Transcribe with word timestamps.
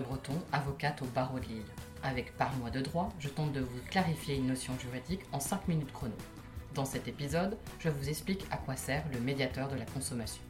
Breton, 0.00 0.34
avocate 0.52 1.00
au 1.02 1.06
barreau 1.06 1.38
de 1.38 1.46
Lille. 1.46 1.64
Avec 2.02 2.36
Parle-moi 2.36 2.70
de 2.70 2.80
droit, 2.80 3.08
je 3.18 3.28
tente 3.28 3.52
de 3.52 3.60
vous 3.60 3.80
clarifier 3.90 4.36
une 4.36 4.48
notion 4.48 4.74
juridique 4.78 5.22
en 5.32 5.40
5 5.40 5.68
minutes 5.68 5.92
chrono. 5.92 6.14
Dans 6.74 6.84
cet 6.84 7.08
épisode, 7.08 7.56
je 7.78 7.88
vous 7.88 8.08
explique 8.08 8.44
à 8.50 8.58
quoi 8.58 8.76
sert 8.76 9.04
le 9.12 9.20
médiateur 9.20 9.68
de 9.68 9.76
la 9.76 9.86
consommation. 9.86 10.42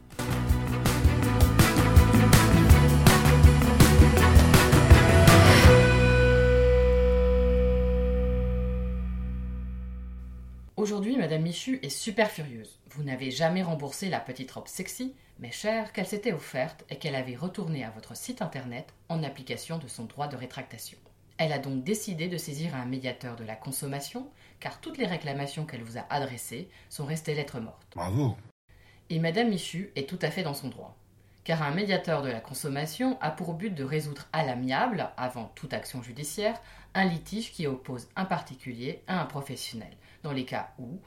Aujourd'hui, 10.85 11.17
Madame 11.17 11.41
Michu 11.41 11.79
est 11.81 11.89
super 11.89 12.29
furieuse. 12.29 12.77
Vous 12.91 13.01
n'avez 13.01 13.31
jamais 13.31 13.63
remboursé 13.63 14.07
la 14.07 14.19
petite 14.19 14.51
robe 14.51 14.67
sexy, 14.67 15.15
mais 15.39 15.49
chère, 15.49 15.91
qu'elle 15.91 16.05
s'était 16.05 16.31
offerte 16.31 16.85
et 16.91 16.97
qu'elle 16.97 17.15
avait 17.15 17.35
retournée 17.35 17.83
à 17.83 17.89
votre 17.89 18.15
site 18.15 18.43
internet 18.43 18.93
en 19.09 19.23
application 19.23 19.79
de 19.79 19.87
son 19.87 20.03
droit 20.03 20.27
de 20.27 20.35
rétractation. 20.35 20.99
Elle 21.39 21.53
a 21.53 21.57
donc 21.57 21.83
décidé 21.83 22.27
de 22.27 22.37
saisir 22.37 22.75
un 22.75 22.85
médiateur 22.85 23.35
de 23.35 23.43
la 23.43 23.55
consommation, 23.55 24.29
car 24.59 24.79
toutes 24.79 24.99
les 24.99 25.07
réclamations 25.07 25.65
qu'elle 25.65 25.81
vous 25.81 25.97
a 25.97 26.05
adressées 26.11 26.69
sont 26.91 27.05
restées 27.05 27.33
lettres 27.33 27.59
mortes. 27.59 27.87
Bravo. 27.95 28.37
Et 29.09 29.17
Madame 29.17 29.49
Michu 29.49 29.91
est 29.95 30.07
tout 30.07 30.19
à 30.21 30.29
fait 30.29 30.43
dans 30.43 30.53
son 30.53 30.67
droit. 30.67 30.95
Car 31.45 31.63
un 31.63 31.71
médiateur 31.71 32.21
de 32.21 32.29
la 32.29 32.41
consommation 32.41 33.17
a 33.21 33.31
pour 33.31 33.55
but 33.55 33.73
de 33.73 33.83
résoudre 33.83 34.27
à 34.33 34.43
l'amiable, 34.43 35.09
avant 35.17 35.51
toute 35.55 35.73
action 35.73 36.03
judiciaire, 36.03 36.61
un 36.93 37.05
litige 37.05 37.51
qui 37.51 37.65
oppose 37.65 38.07
un 38.15 38.25
particulier 38.25 39.01
à 39.07 39.19
un 39.19 39.25
professionnel, 39.25 39.97
dans 40.25 40.33
les 40.33 40.45
cas 40.45 40.73
où 40.79 40.99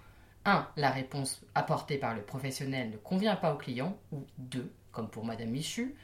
1. 0.45 0.67
La 0.77 0.91
réponse 0.91 1.43
apportée 1.55 1.99
par 1.99 2.15
le 2.15 2.23
professionnel 2.23 2.91
ne 2.91 2.97
convient 2.97 3.37
pas 3.37 3.53
au 3.53 3.59
client, 3.59 3.99
ou 4.13 4.25
2. 4.39 4.73
Comme 4.93 5.11
pour 5.11 5.25
Madame 5.25 5.51
Michu, 5.51 5.95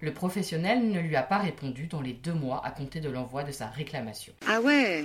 le 0.00 0.14
professionnel 0.14 0.88
ne 0.88 1.00
lui 1.00 1.16
a 1.16 1.22
pas 1.22 1.38
répondu 1.38 1.88
dans 1.88 2.00
les 2.00 2.14
deux 2.14 2.32
mois 2.32 2.64
à 2.64 2.70
compter 2.70 3.00
de 3.00 3.10
l'envoi 3.10 3.44
de 3.44 3.52
sa 3.52 3.66
réclamation. 3.66 4.32
Ah 4.46 4.60
ouais 4.60 5.04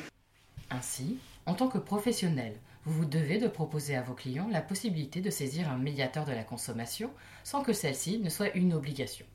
Ainsi, 0.70 1.18
en 1.46 1.56
tant 1.56 1.68
que 1.68 1.80
professionnel, 1.80 2.54
vous 2.86 2.94
vous 2.94 3.06
devez 3.06 3.40
de 3.40 3.48
proposer 3.48 3.96
à 3.96 4.04
vos 4.04 4.14
clients 4.14 4.48
la 4.52 4.62
possibilité 4.62 5.20
de 5.20 5.32
saisir 5.32 5.70
un 5.70 5.78
médiateur 5.78 6.24
de 6.24 6.32
la 6.32 6.44
consommation 6.44 7.12
sans 7.44 7.64
que 7.64 7.74
celle-ci 7.74 8.20
ne 8.20 8.30
soit 8.30 8.56
une 8.56 8.74
obligation. 8.74 9.26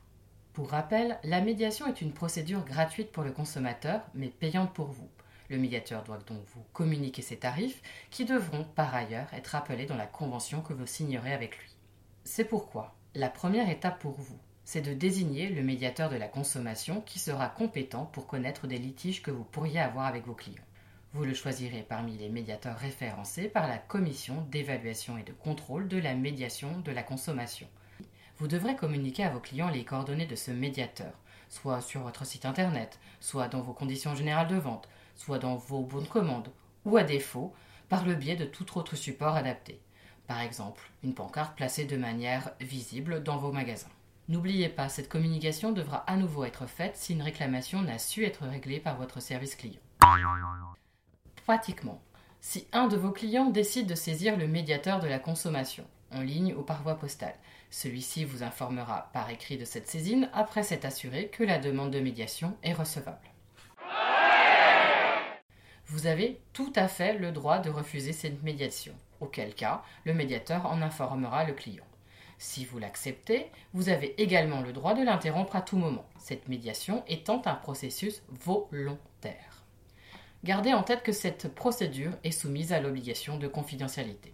Pour 0.53 0.69
rappel, 0.69 1.19
la 1.23 1.41
médiation 1.41 1.85
est 1.87 2.01
une 2.01 2.13
procédure 2.13 2.63
gratuite 2.63 3.11
pour 3.11 3.23
le 3.23 3.31
consommateur, 3.31 4.01
mais 4.13 4.29
payante 4.29 4.73
pour 4.73 4.87
vous. 4.87 5.09
Le 5.51 5.57
médiateur 5.57 6.05
doit 6.05 6.19
donc 6.19 6.39
vous 6.55 6.63
communiquer 6.71 7.21
ses 7.21 7.35
tarifs, 7.35 7.81
qui 8.09 8.23
devront 8.23 8.63
par 8.63 8.95
ailleurs 8.95 9.27
être 9.33 9.47
rappelés 9.47 9.85
dans 9.85 9.97
la 9.97 10.05
convention 10.07 10.61
que 10.61 10.71
vous 10.71 10.85
signerez 10.85 11.33
avec 11.33 11.57
lui. 11.57 11.75
C'est 12.23 12.45
pourquoi 12.45 12.95
la 13.15 13.27
première 13.27 13.69
étape 13.69 13.99
pour 13.99 14.13
vous, 14.13 14.39
c'est 14.63 14.79
de 14.79 14.93
désigner 14.93 15.49
le 15.49 15.61
médiateur 15.61 16.09
de 16.09 16.15
la 16.15 16.29
consommation 16.29 17.01
qui 17.01 17.19
sera 17.19 17.49
compétent 17.49 18.05
pour 18.05 18.27
connaître 18.27 18.65
des 18.65 18.77
litiges 18.77 19.21
que 19.21 19.29
vous 19.29 19.43
pourriez 19.43 19.81
avoir 19.81 20.05
avec 20.05 20.25
vos 20.25 20.35
clients. 20.35 20.63
Vous 21.11 21.25
le 21.25 21.33
choisirez 21.33 21.81
parmi 21.81 22.17
les 22.17 22.29
médiateurs 22.29 22.77
référencés 22.77 23.49
par 23.49 23.67
la 23.67 23.77
Commission 23.77 24.47
d'évaluation 24.51 25.17
et 25.17 25.23
de 25.23 25.33
contrôle 25.33 25.89
de 25.89 25.97
la 25.97 26.15
médiation 26.15 26.79
de 26.79 26.93
la 26.93 27.03
consommation. 27.03 27.67
Vous 28.37 28.47
devrez 28.47 28.77
communiquer 28.77 29.25
à 29.25 29.31
vos 29.31 29.41
clients 29.41 29.69
les 29.69 29.83
coordonnées 29.83 30.25
de 30.25 30.37
ce 30.37 30.51
médiateur, 30.51 31.11
soit 31.49 31.81
sur 31.81 32.03
votre 32.03 32.25
site 32.25 32.45
internet, 32.45 33.01
soit 33.19 33.49
dans 33.49 33.59
vos 33.59 33.73
conditions 33.73 34.15
générales 34.15 34.47
de 34.47 34.55
vente, 34.55 34.87
soit 35.21 35.37
dans 35.37 35.55
vos 35.55 35.81
bons 35.81 36.01
de 36.01 36.07
commande, 36.07 36.49
ou 36.85 36.97
à 36.97 37.03
défaut, 37.03 37.53
par 37.89 38.05
le 38.05 38.15
biais 38.15 38.35
de 38.35 38.45
tout 38.45 38.77
autre 38.77 38.95
support 38.95 39.35
adapté. 39.35 39.79
Par 40.25 40.41
exemple, 40.41 40.89
une 41.03 41.13
pancarte 41.13 41.55
placée 41.55 41.85
de 41.85 41.97
manière 41.97 42.51
visible 42.59 43.21
dans 43.21 43.37
vos 43.37 43.51
magasins. 43.51 43.91
N'oubliez 44.29 44.69
pas, 44.69 44.89
cette 44.89 45.09
communication 45.09 45.73
devra 45.73 45.97
à 46.09 46.15
nouveau 46.15 46.43
être 46.45 46.65
faite 46.65 46.95
si 46.95 47.13
une 47.13 47.21
réclamation 47.21 47.81
n'a 47.81 47.99
su 47.99 48.25
être 48.25 48.45
réglée 48.45 48.79
par 48.79 48.97
votre 48.97 49.19
service 49.19 49.55
client. 49.55 49.81
Pratiquement, 51.45 52.01
si 52.39 52.65
un 52.71 52.87
de 52.87 52.97
vos 52.97 53.11
clients 53.11 53.49
décide 53.51 53.87
de 53.87 53.95
saisir 53.95 54.37
le 54.37 54.47
médiateur 54.47 54.99
de 54.99 55.07
la 55.07 55.19
consommation, 55.19 55.85
en 56.11 56.21
ligne 56.21 56.55
ou 56.55 56.63
par 56.63 56.81
voie 56.81 56.95
postale, 56.95 57.35
celui-ci 57.69 58.25
vous 58.25 58.41
informera 58.41 59.11
par 59.13 59.29
écrit 59.29 59.57
de 59.57 59.65
cette 59.65 59.87
saisine 59.87 60.29
après 60.33 60.63
s'être 60.63 60.85
assuré 60.85 61.27
que 61.27 61.43
la 61.43 61.59
demande 61.59 61.91
de 61.91 61.99
médiation 61.99 62.57
est 62.63 62.73
recevable. 62.73 63.31
Vous 65.91 66.07
avez 66.07 66.39
tout 66.53 66.71
à 66.77 66.87
fait 66.87 67.17
le 67.17 67.33
droit 67.33 67.59
de 67.59 67.69
refuser 67.69 68.13
cette 68.13 68.43
médiation, 68.43 68.93
auquel 69.19 69.53
cas 69.53 69.83
le 70.05 70.13
médiateur 70.13 70.65
en 70.65 70.81
informera 70.81 71.43
le 71.43 71.51
client. 71.51 71.83
Si 72.37 72.63
vous 72.63 72.79
l'acceptez, 72.79 73.51
vous 73.73 73.89
avez 73.89 74.19
également 74.21 74.61
le 74.61 74.71
droit 74.71 74.93
de 74.93 75.03
l'interrompre 75.03 75.57
à 75.57 75.61
tout 75.61 75.75
moment, 75.75 76.07
cette 76.17 76.47
médiation 76.47 77.03
étant 77.09 77.41
un 77.43 77.55
processus 77.55 78.23
volontaire. 78.29 79.65
Gardez 80.45 80.73
en 80.73 80.83
tête 80.83 81.03
que 81.03 81.11
cette 81.11 81.53
procédure 81.53 82.13
est 82.23 82.31
soumise 82.31 82.71
à 82.71 82.79
l'obligation 82.79 83.37
de 83.37 83.49
confidentialité. 83.49 84.33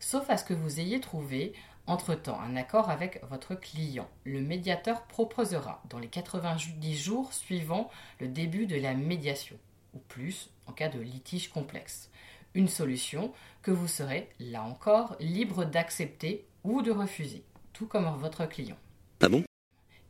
Sauf 0.00 0.28
à 0.28 0.38
ce 0.38 0.44
que 0.44 0.54
vous 0.54 0.80
ayez 0.80 0.98
trouvé 0.98 1.52
entre-temps 1.86 2.40
un 2.40 2.56
accord 2.56 2.90
avec 2.90 3.22
votre 3.24 3.54
client. 3.54 4.08
Le 4.24 4.40
médiateur 4.40 5.02
proposera, 5.06 5.82
dans 5.88 5.98
les 5.98 6.08
90 6.08 6.96
jours 6.96 7.32
suivant 7.32 7.90
le 8.20 8.28
début 8.28 8.66
de 8.66 8.76
la 8.76 8.94
médiation, 8.94 9.56
ou 9.94 9.98
plus 9.98 10.50
en 10.66 10.72
cas 10.72 10.88
de 10.88 11.00
litige 11.00 11.48
complexe, 11.48 12.10
une 12.54 12.68
solution 12.68 13.32
que 13.62 13.70
vous 13.70 13.88
serez, 13.88 14.28
là 14.38 14.62
encore, 14.62 15.16
libre 15.20 15.64
d'accepter 15.64 16.46
ou 16.64 16.82
de 16.82 16.90
refuser, 16.90 17.44
tout 17.72 17.86
comme 17.86 18.04
votre 18.16 18.46
client. 18.46 18.76
Ah 19.20 19.28
bon? 19.28 19.44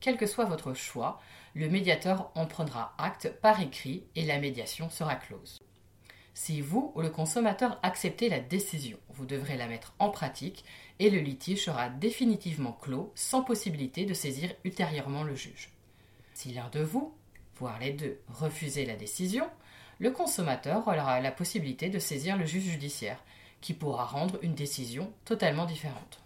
Quel 0.01 0.17
que 0.17 0.27
soit 0.27 0.47
votre 0.47 0.75
choix, 0.75 1.21
le 1.55 1.69
médiateur 1.69 2.33
en 2.35 2.47
prendra 2.47 2.95
acte 2.99 3.33
par 3.41 3.61
écrit 3.61 4.05
et 4.17 4.25
la 4.25 4.39
médiation 4.39 4.91
sera 4.91 5.15
close. 5.15 5.62
Si 6.45 6.61
vous 6.61 6.91
ou 6.97 7.03
le 7.03 7.09
consommateur 7.09 7.79
acceptez 7.85 8.29
la 8.29 8.41
décision, 8.41 8.99
vous 9.11 9.27
devrez 9.27 9.57
la 9.57 9.69
mettre 9.69 9.95
en 10.01 10.11
pratique 10.11 10.65
et 10.99 11.09
le 11.09 11.21
litige 11.21 11.67
sera 11.67 11.89
définitivement 11.89 12.73
clos 12.73 13.13
sans 13.15 13.45
possibilité 13.45 14.07
de 14.07 14.13
saisir 14.13 14.53
ultérieurement 14.65 15.23
le 15.23 15.37
juge. 15.37 15.71
Si 16.35 16.53
l'un 16.53 16.69
de 16.71 16.81
vous, 16.81 17.15
voire 17.55 17.79
les 17.79 17.93
deux, 17.93 18.19
refusez 18.27 18.85
la 18.87 18.97
décision, 18.97 19.49
le 20.01 20.11
consommateur 20.11 20.89
aura 20.89 21.21
la 21.21 21.31
possibilité 21.31 21.91
de 21.91 22.01
saisir 22.01 22.37
le 22.37 22.45
juge 22.45 22.65
judiciaire, 22.65 23.23
qui 23.61 23.73
pourra 23.73 24.05
rendre 24.05 24.41
une 24.43 24.57
décision 24.57 25.13
totalement 25.25 25.65
différente. 25.65 26.25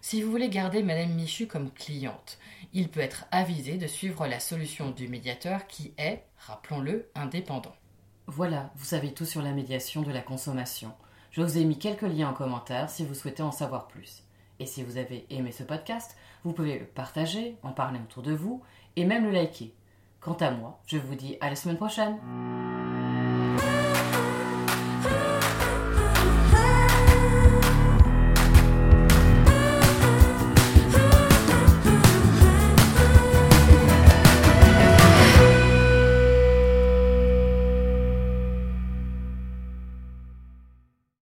Si 0.00 0.22
vous 0.22 0.30
voulez 0.30 0.48
garder 0.48 0.82
Madame 0.82 1.12
Michu 1.12 1.46
comme 1.46 1.70
cliente, 1.70 2.38
il 2.72 2.88
peut 2.88 3.00
être 3.00 3.26
avisé 3.30 3.78
de 3.78 3.86
suivre 3.86 4.26
la 4.26 4.38
solution 4.38 4.90
du 4.90 5.08
médiateur 5.08 5.66
qui 5.66 5.92
est, 5.98 6.22
rappelons-le, 6.38 7.10
indépendant. 7.14 7.74
Voilà, 8.26 8.70
vous 8.76 8.84
savez 8.84 9.12
tout 9.12 9.24
sur 9.24 9.42
la 9.42 9.52
médiation 9.52 10.02
de 10.02 10.12
la 10.12 10.20
consommation. 10.20 10.92
Je 11.32 11.42
vous 11.42 11.58
ai 11.58 11.64
mis 11.64 11.78
quelques 11.78 12.02
liens 12.02 12.30
en 12.30 12.34
commentaire 12.34 12.90
si 12.90 13.04
vous 13.04 13.14
souhaitez 13.14 13.42
en 13.42 13.52
savoir 13.52 13.88
plus. 13.88 14.22
Et 14.60 14.66
si 14.66 14.82
vous 14.82 14.98
avez 14.98 15.26
aimé 15.30 15.50
ce 15.50 15.62
podcast, 15.62 16.16
vous 16.44 16.52
pouvez 16.52 16.78
le 16.78 16.86
partager, 16.86 17.56
en 17.62 17.72
parler 17.72 17.98
autour 17.98 18.22
de 18.22 18.32
vous 18.32 18.62
et 18.96 19.04
même 19.04 19.24
le 19.24 19.32
liker. 19.32 19.74
Quant 20.20 20.34
à 20.34 20.50
moi, 20.50 20.80
je 20.86 20.98
vous 20.98 21.14
dis 21.14 21.36
à 21.40 21.50
la 21.50 21.56
semaine 21.56 21.76
prochaine. 21.76 22.18